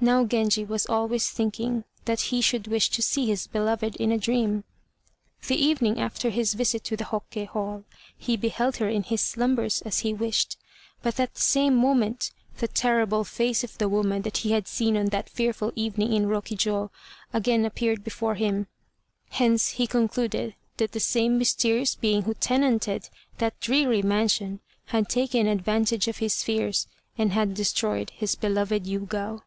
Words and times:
Now 0.00 0.24
Genji 0.24 0.64
was 0.64 0.86
always 0.86 1.28
thinking 1.28 1.82
that 2.04 2.20
he 2.30 2.40
should 2.40 2.68
wish 2.68 2.88
to 2.90 3.02
see 3.02 3.26
his 3.26 3.48
beloved 3.48 3.96
in 3.96 4.12
a 4.12 4.16
dream. 4.16 4.62
The 5.48 5.56
evening 5.56 5.98
after 5.98 6.30
his 6.30 6.54
visit 6.54 6.84
to 6.84 6.96
the 6.96 7.06
Hokke 7.06 7.48
Hall, 7.50 7.82
he 8.16 8.36
beheld 8.36 8.76
her 8.76 8.88
in 8.88 9.02
his 9.02 9.20
slumbers, 9.20 9.82
as 9.82 9.98
he 9.98 10.14
wished, 10.14 10.56
but 11.02 11.18
at 11.18 11.34
the 11.34 11.40
same 11.40 11.74
moment 11.74 12.30
the 12.58 12.68
terrible 12.68 13.24
face 13.24 13.64
of 13.64 13.76
the 13.78 13.88
woman 13.88 14.22
that 14.22 14.36
he 14.38 14.52
had 14.52 14.68
seen 14.68 14.96
on 14.96 15.06
that 15.06 15.28
fearful 15.28 15.72
evening 15.74 16.12
in 16.12 16.26
Rokjiô 16.26 16.90
again 17.32 17.64
appeared 17.64 18.04
before 18.04 18.36
him; 18.36 18.68
hence 19.30 19.70
he 19.70 19.88
concluded 19.88 20.54
that 20.76 20.92
the 20.92 21.00
same 21.00 21.36
mysterious 21.38 21.96
being 21.96 22.22
who 22.22 22.34
tenanted 22.34 23.08
that 23.38 23.58
dreary 23.58 24.02
mansion 24.02 24.60
had 24.86 25.08
taken 25.08 25.48
advantage 25.48 26.06
of 26.06 26.18
his 26.18 26.44
fears 26.44 26.86
and 27.18 27.32
had 27.32 27.52
destroyed 27.52 28.10
his 28.10 28.36
beloved 28.36 28.84
Yûgao. 28.84 29.42